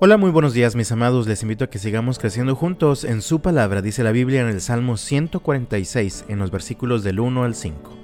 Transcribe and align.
Hola, 0.00 0.16
muy 0.16 0.30
buenos 0.30 0.54
días 0.54 0.76
mis 0.76 0.92
amados, 0.92 1.26
les 1.26 1.42
invito 1.42 1.64
a 1.64 1.70
que 1.70 1.80
sigamos 1.80 2.20
creciendo 2.20 2.54
juntos 2.54 3.02
en 3.02 3.20
su 3.20 3.40
palabra, 3.40 3.82
dice 3.82 4.04
la 4.04 4.12
Biblia 4.12 4.42
en 4.42 4.46
el 4.46 4.60
Salmo 4.60 4.96
146, 4.96 6.26
en 6.28 6.38
los 6.38 6.52
versículos 6.52 7.02
del 7.02 7.18
1 7.18 7.42
al 7.42 7.56
5. 7.56 7.96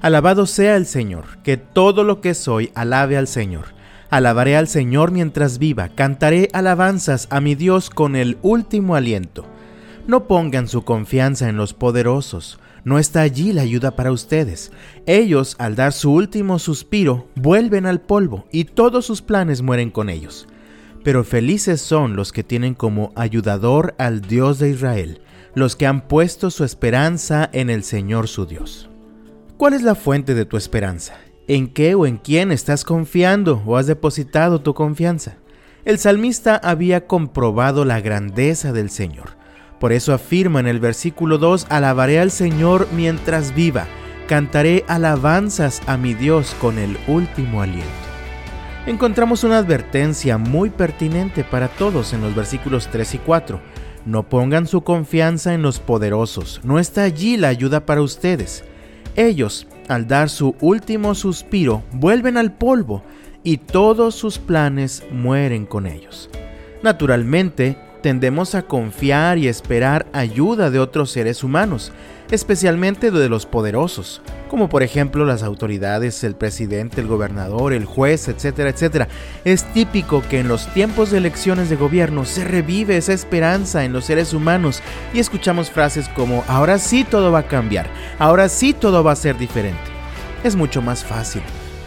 Alabado 0.00 0.46
sea 0.46 0.76
el 0.76 0.86
Señor, 0.86 1.42
que 1.42 1.58
todo 1.58 2.04
lo 2.04 2.22
que 2.22 2.32
soy 2.32 2.70
alabe 2.74 3.18
al 3.18 3.26
Señor. 3.28 3.66
Alabaré 4.08 4.56
al 4.56 4.66
Señor 4.66 5.10
mientras 5.10 5.58
viva, 5.58 5.90
cantaré 5.90 6.48
alabanzas 6.54 7.28
a 7.28 7.42
mi 7.42 7.54
Dios 7.54 7.90
con 7.90 8.16
el 8.16 8.38
último 8.40 8.96
aliento. 8.96 9.44
No 10.06 10.28
pongan 10.28 10.68
su 10.68 10.84
confianza 10.84 11.50
en 11.50 11.58
los 11.58 11.74
poderosos, 11.74 12.58
no 12.82 12.98
está 12.98 13.20
allí 13.20 13.52
la 13.52 13.60
ayuda 13.60 13.90
para 13.90 14.10
ustedes. 14.10 14.72
Ellos, 15.04 15.54
al 15.58 15.76
dar 15.76 15.92
su 15.92 16.14
último 16.14 16.58
suspiro, 16.58 17.28
vuelven 17.34 17.84
al 17.84 18.00
polvo 18.00 18.46
y 18.50 18.64
todos 18.64 19.04
sus 19.04 19.20
planes 19.20 19.60
mueren 19.60 19.90
con 19.90 20.08
ellos 20.08 20.48
pero 21.06 21.22
felices 21.22 21.80
son 21.80 22.16
los 22.16 22.32
que 22.32 22.42
tienen 22.42 22.74
como 22.74 23.12
ayudador 23.14 23.94
al 23.96 24.22
Dios 24.22 24.58
de 24.58 24.70
Israel, 24.70 25.20
los 25.54 25.76
que 25.76 25.86
han 25.86 26.08
puesto 26.08 26.50
su 26.50 26.64
esperanza 26.64 27.48
en 27.52 27.70
el 27.70 27.84
Señor 27.84 28.26
su 28.26 28.44
Dios. 28.44 28.90
¿Cuál 29.56 29.74
es 29.74 29.82
la 29.82 29.94
fuente 29.94 30.34
de 30.34 30.46
tu 30.46 30.56
esperanza? 30.56 31.14
¿En 31.46 31.68
qué 31.68 31.94
o 31.94 32.06
en 32.06 32.16
quién 32.16 32.50
estás 32.50 32.82
confiando 32.82 33.62
o 33.64 33.76
has 33.76 33.86
depositado 33.86 34.62
tu 34.62 34.74
confianza? 34.74 35.36
El 35.84 36.00
salmista 36.00 36.56
había 36.56 37.06
comprobado 37.06 37.84
la 37.84 38.00
grandeza 38.00 38.72
del 38.72 38.90
Señor. 38.90 39.36
Por 39.78 39.92
eso 39.92 40.12
afirma 40.12 40.58
en 40.58 40.66
el 40.66 40.80
versículo 40.80 41.38
2, 41.38 41.68
alabaré 41.68 42.18
al 42.18 42.32
Señor 42.32 42.88
mientras 42.92 43.54
viva, 43.54 43.86
cantaré 44.26 44.84
alabanzas 44.88 45.82
a 45.86 45.98
mi 45.98 46.14
Dios 46.14 46.56
con 46.60 46.80
el 46.80 46.98
último 47.06 47.62
aliento 47.62 48.05
encontramos 48.86 49.44
una 49.44 49.58
advertencia 49.58 50.38
muy 50.38 50.70
pertinente 50.70 51.44
para 51.44 51.68
todos 51.68 52.12
en 52.12 52.20
los 52.20 52.34
versículos 52.34 52.88
3 52.90 53.14
y 53.14 53.18
4. 53.18 53.60
No 54.04 54.28
pongan 54.28 54.66
su 54.66 54.82
confianza 54.82 55.52
en 55.52 55.62
los 55.62 55.80
poderosos, 55.80 56.60
no 56.62 56.78
está 56.78 57.02
allí 57.02 57.36
la 57.36 57.48
ayuda 57.48 57.84
para 57.84 58.02
ustedes. 58.02 58.64
Ellos, 59.16 59.66
al 59.88 60.06
dar 60.06 60.28
su 60.28 60.54
último 60.60 61.14
suspiro, 61.14 61.82
vuelven 61.92 62.36
al 62.36 62.52
polvo 62.52 63.02
y 63.42 63.58
todos 63.58 64.14
sus 64.14 64.38
planes 64.38 65.02
mueren 65.10 65.66
con 65.66 65.86
ellos. 65.86 66.30
Naturalmente, 66.82 67.76
tendemos 68.06 68.54
a 68.54 68.62
confiar 68.62 69.36
y 69.36 69.48
esperar 69.48 70.06
ayuda 70.12 70.70
de 70.70 70.78
otros 70.78 71.10
seres 71.10 71.42
humanos, 71.42 71.90
especialmente 72.30 73.10
de 73.10 73.28
los 73.28 73.46
poderosos, 73.46 74.22
como 74.48 74.68
por 74.68 74.84
ejemplo 74.84 75.24
las 75.24 75.42
autoridades, 75.42 76.22
el 76.22 76.36
presidente, 76.36 77.00
el 77.00 77.08
gobernador, 77.08 77.72
el 77.72 77.84
juez, 77.84 78.28
etcétera, 78.28 78.70
etcétera. 78.70 79.08
Es 79.44 79.64
típico 79.72 80.22
que 80.30 80.38
en 80.38 80.46
los 80.46 80.72
tiempos 80.72 81.10
de 81.10 81.18
elecciones 81.18 81.68
de 81.68 81.74
gobierno 81.74 82.24
se 82.26 82.44
revive 82.44 82.96
esa 82.96 83.12
esperanza 83.12 83.84
en 83.84 83.92
los 83.92 84.04
seres 84.04 84.32
humanos 84.32 84.84
y 85.12 85.18
escuchamos 85.18 85.72
frases 85.72 86.08
como 86.10 86.44
ahora 86.46 86.78
sí 86.78 87.02
todo 87.02 87.32
va 87.32 87.40
a 87.40 87.48
cambiar, 87.48 87.88
ahora 88.20 88.48
sí 88.48 88.72
todo 88.72 89.02
va 89.02 89.10
a 89.10 89.16
ser 89.16 89.36
diferente. 89.36 89.90
Es 90.44 90.54
mucho 90.54 90.80
más 90.80 91.02
fácil 91.02 91.42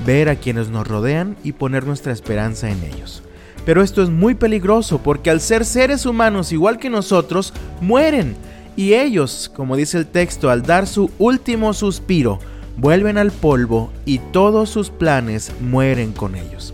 ver 0.05 0.27
a 0.27 0.35
quienes 0.35 0.67
nos 0.67 0.85
rodean 0.85 1.37
y 1.45 1.53
poner 1.53 1.85
nuestra 1.85 2.11
esperanza 2.11 2.69
en 2.69 2.83
ellos. 2.83 3.23
Pero 3.69 3.83
esto 3.83 4.01
es 4.01 4.09
muy 4.09 4.33
peligroso 4.33 4.97
porque 4.97 5.29
al 5.29 5.41
ser 5.41 5.63
seres 5.63 6.07
humanos 6.07 6.51
igual 6.51 6.79
que 6.79 6.89
nosotros, 6.89 7.53
mueren 7.81 8.35
y 8.75 8.95
ellos, 8.95 9.51
como 9.55 9.75
dice 9.75 9.99
el 9.99 10.07
texto, 10.07 10.49
al 10.49 10.63
dar 10.63 10.87
su 10.87 11.11
último 11.19 11.75
suspiro, 11.75 12.39
vuelven 12.77 13.19
al 13.19 13.29
polvo 13.29 13.93
y 14.05 14.17
todos 14.17 14.71
sus 14.71 14.89
planes 14.89 15.51
mueren 15.61 16.13
con 16.13 16.33
ellos. 16.33 16.73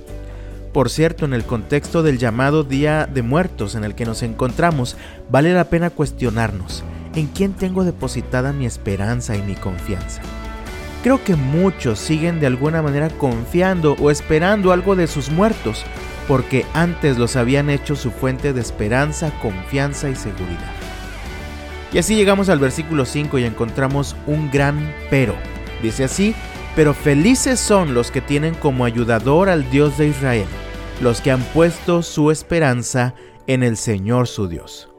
Por 0.71 0.89
cierto, 0.89 1.25
en 1.25 1.33
el 1.33 1.43
contexto 1.43 2.01
del 2.01 2.17
llamado 2.17 2.63
Día 2.63 3.09
de 3.13 3.23
Muertos 3.23 3.75
en 3.75 3.83
el 3.83 3.93
que 3.93 4.05
nos 4.05 4.23
encontramos, 4.23 4.95
vale 5.29 5.53
la 5.53 5.65
pena 5.65 5.89
cuestionarnos, 5.89 6.85
¿en 7.13 7.27
quién 7.27 7.55
tengo 7.55 7.83
depositada 7.83 8.53
mi 8.53 8.65
esperanza 8.65 9.35
y 9.35 9.41
mi 9.41 9.55
confianza? 9.55 10.21
Creo 11.03 11.21
que 11.25 11.35
muchos 11.35 11.99
siguen 11.99 12.39
de 12.39 12.47
alguna 12.47 12.81
manera 12.81 13.09
confiando 13.09 13.97
o 13.99 14.09
esperando 14.09 14.71
algo 14.71 14.95
de 14.95 15.07
sus 15.07 15.29
muertos, 15.29 15.83
porque 16.27 16.65
antes 16.73 17.17
los 17.17 17.35
habían 17.35 17.69
hecho 17.69 17.95
su 17.95 18.11
fuente 18.11 18.53
de 18.53 18.61
esperanza, 18.61 19.31
confianza 19.41 20.09
y 20.09 20.15
seguridad. 20.15 20.71
Y 21.93 21.97
así 21.97 22.15
llegamos 22.15 22.49
al 22.49 22.59
versículo 22.59 23.05
5 23.05 23.39
y 23.39 23.45
encontramos 23.45 24.15
un 24.27 24.51
gran 24.51 24.93
pero. 25.09 25.35
Dice 25.81 26.03
así, 26.05 26.35
pero 26.75 26.93
felices 26.93 27.59
son 27.59 27.93
los 27.93 28.11
que 28.11 28.21
tienen 28.21 28.53
como 28.55 28.85
ayudador 28.85 29.49
al 29.49 29.69
Dios 29.69 29.97
de 29.97 30.07
Israel, 30.07 30.47
los 31.01 31.21
que 31.21 31.31
han 31.31 31.41
puesto 31.41 32.01
su 32.01 32.31
esperanza 32.31 33.13
en 33.47 33.63
el 33.63 33.77
Señor 33.77 34.27
su 34.27 34.47
Dios. 34.47 34.94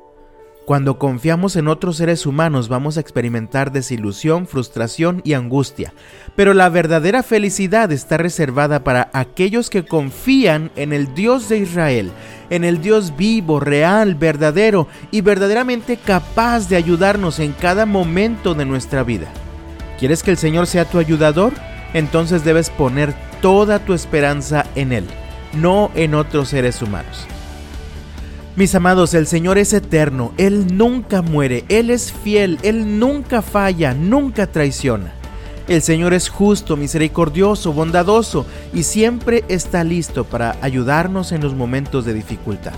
Cuando 0.66 0.98
confiamos 0.98 1.54
en 1.54 1.68
otros 1.68 1.96
seres 1.96 2.26
humanos 2.26 2.68
vamos 2.68 2.96
a 2.96 3.00
experimentar 3.00 3.70
desilusión, 3.70 4.48
frustración 4.48 5.20
y 5.22 5.34
angustia, 5.34 5.94
pero 6.34 6.54
la 6.54 6.68
verdadera 6.68 7.22
felicidad 7.22 7.92
está 7.92 8.16
reservada 8.16 8.82
para 8.82 9.08
aquellos 9.12 9.70
que 9.70 9.86
confían 9.86 10.72
en 10.74 10.92
el 10.92 11.14
Dios 11.14 11.48
de 11.48 11.58
Israel, 11.58 12.10
en 12.50 12.64
el 12.64 12.80
Dios 12.80 13.16
vivo, 13.16 13.60
real, 13.60 14.16
verdadero 14.16 14.88
y 15.12 15.20
verdaderamente 15.20 15.98
capaz 15.98 16.68
de 16.68 16.74
ayudarnos 16.74 17.38
en 17.38 17.52
cada 17.52 17.86
momento 17.86 18.54
de 18.54 18.64
nuestra 18.64 19.04
vida. 19.04 19.28
¿Quieres 20.00 20.24
que 20.24 20.32
el 20.32 20.36
Señor 20.36 20.66
sea 20.66 20.84
tu 20.84 20.98
ayudador? 20.98 21.52
Entonces 21.94 22.44
debes 22.44 22.70
poner 22.70 23.14
toda 23.40 23.78
tu 23.78 23.94
esperanza 23.94 24.66
en 24.74 24.90
Él, 24.92 25.04
no 25.52 25.92
en 25.94 26.16
otros 26.16 26.48
seres 26.48 26.82
humanos. 26.82 27.28
Mis 28.56 28.74
amados, 28.74 29.12
el 29.12 29.26
Señor 29.26 29.58
es 29.58 29.74
eterno, 29.74 30.32
Él 30.38 30.78
nunca 30.78 31.20
muere, 31.20 31.66
Él 31.68 31.90
es 31.90 32.10
fiel, 32.10 32.58
Él 32.62 32.98
nunca 32.98 33.42
falla, 33.42 33.92
nunca 33.92 34.46
traiciona. 34.46 35.12
El 35.68 35.82
Señor 35.82 36.14
es 36.14 36.30
justo, 36.30 36.74
misericordioso, 36.74 37.74
bondadoso 37.74 38.46
y 38.72 38.84
siempre 38.84 39.44
está 39.48 39.84
listo 39.84 40.24
para 40.24 40.56
ayudarnos 40.62 41.32
en 41.32 41.42
los 41.42 41.54
momentos 41.54 42.06
de 42.06 42.14
dificultad. 42.14 42.72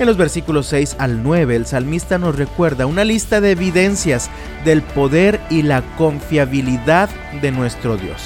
En 0.00 0.06
los 0.06 0.16
versículos 0.16 0.66
6 0.66 0.96
al 0.98 1.22
9 1.22 1.54
el 1.54 1.66
salmista 1.66 2.18
nos 2.18 2.34
recuerda 2.34 2.86
una 2.86 3.04
lista 3.04 3.40
de 3.40 3.52
evidencias 3.52 4.30
del 4.64 4.82
poder 4.82 5.38
y 5.48 5.62
la 5.62 5.82
confiabilidad 5.96 7.08
de 7.40 7.52
nuestro 7.52 7.96
Dios. 7.98 8.20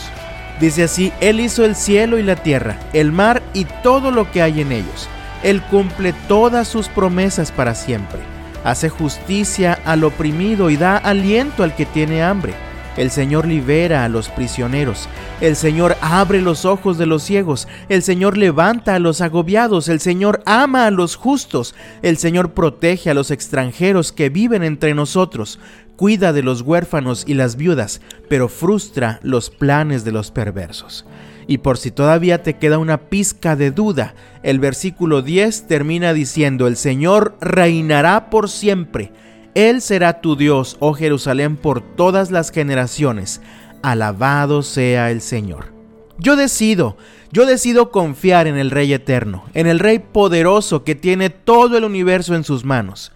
Dice 0.59 0.85
así, 0.85 1.13
Él 1.21 1.41
hizo 1.41 1.67
el 1.67 1.77
cielo 1.77 2.19
y 2.19 2.23
la 2.23 2.37
tierra, 2.37 2.79
el 2.95 3.13
mar 3.13 3.43
y 3.53 3.67
todo 3.83 4.11
lo 4.11 4.31
que 4.31 4.41
hay 4.41 4.63
en 4.63 4.73
ellos 4.73 5.07
él 5.43 5.63
cumple 5.63 6.15
todas 6.29 6.69
sus 6.69 6.89
promesas 6.89 7.51
para 7.53 7.75
siempre. 7.75 8.21
Hace 8.65 8.89
justicia 8.89 9.79
al 9.85 10.05
oprimido 10.05 10.71
y 10.71 10.77
da 10.77 10.97
aliento 10.97 11.65
al 11.65 11.75
que 11.75 11.87
tiene 11.87 12.23
hambre. 12.23 12.55
El 12.97 13.11
Señor 13.11 13.47
libera 13.47 14.05
a 14.05 14.09
los 14.09 14.29
prisioneros. 14.29 15.09
El 15.41 15.57
Señor 15.57 15.97
abre 16.03 16.43
los 16.43 16.67
ojos 16.67 16.99
de 16.99 17.07
los 17.07 17.23
ciegos. 17.23 17.67
El 17.89 18.03
Señor 18.03 18.37
levanta 18.37 18.95
a 18.95 18.99
los 18.99 19.23
agobiados. 19.23 19.89
El 19.89 19.99
Señor 19.99 20.43
ama 20.45 20.87
a 20.87 20.91
los 20.91 21.17
justos. 21.17 21.75
El 22.03 22.19
Señor 22.19 22.53
protege 22.53 23.11
a 23.11 23.15
los 23.15 23.31
extranjeros 23.31 24.13
que 24.13 24.29
viven 24.29 24.63
entre 24.63 24.95
nosotros. 24.95 25.59
Cuida 25.97 26.33
de 26.35 26.43
los 26.43 26.61
huérfanos 26.61 27.25
y 27.27 27.35
las 27.35 27.57
viudas, 27.57 28.03
pero 28.29 28.49
frustra 28.49 29.21
los 29.23 29.49
planes 29.49 30.05
de 30.05 30.13
los 30.13 30.31
perversos. 30.31 31.07
Y 31.47 31.59
por 31.59 31.79
si 31.79 31.91
todavía 31.91 32.43
te 32.43 32.55
queda 32.55 32.79
una 32.79 33.09
pizca 33.09 33.57
de 33.57 33.71
duda, 33.71 34.15
el 34.43 34.61
versículo 34.61 35.23
10 35.23 35.67
termina 35.67 36.13
diciendo, 36.13 36.67
el 36.67 36.77
Señor 36.77 37.37
reinará 37.41 38.31
por 38.31 38.49
siempre. 38.49 39.13
Él 39.55 39.83
será 39.83 40.21
tu 40.21 40.37
Dios, 40.37 40.77
oh 40.81 40.95
Jerusalén, 40.95 41.57
por 41.57 41.81
todas 41.81 42.31
las 42.31 42.51
generaciones. 42.51 43.41
Alabado 43.83 44.63
sea 44.63 45.11
el 45.11 45.21
Señor. 45.21 45.73
Yo 46.19 46.37
decido, 46.37 46.97
yo 47.33 47.47
decido 47.47 47.91
confiar 47.91 48.47
en 48.47 48.57
el 48.57 48.71
Rey 48.71 48.93
eterno, 48.93 49.45
en 49.55 49.67
el 49.67 49.79
Rey 49.79 49.99
poderoso 49.99 50.85
que 50.85 50.95
tiene 50.95 51.31
todo 51.31 51.77
el 51.77 51.85
universo 51.85 52.35
en 52.35 52.45
sus 52.45 52.65
manos. 52.65 53.13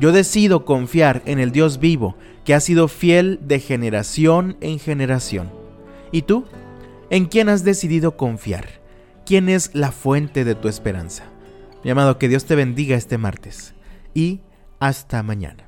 Yo 0.00 0.12
decido 0.12 0.64
confiar 0.64 1.22
en 1.24 1.38
el 1.38 1.52
Dios 1.52 1.78
vivo, 1.78 2.16
que 2.44 2.54
ha 2.54 2.60
sido 2.60 2.88
fiel 2.88 3.38
de 3.42 3.60
generación 3.60 4.56
en 4.60 4.78
generación. 4.78 5.50
¿Y 6.12 6.22
tú? 6.22 6.44
¿En 7.10 7.24
quién 7.24 7.48
has 7.48 7.64
decidido 7.64 8.18
confiar? 8.18 8.66
¿Quién 9.24 9.48
es 9.48 9.74
la 9.74 9.92
fuente 9.92 10.44
de 10.44 10.54
tu 10.54 10.68
esperanza? 10.68 11.24
Mi 11.82 11.90
amado, 11.90 12.18
que 12.18 12.28
Dios 12.28 12.44
te 12.44 12.54
bendiga 12.54 12.96
este 12.96 13.16
martes 13.16 13.74
y 14.12 14.42
hasta 14.78 15.22
mañana. 15.22 15.67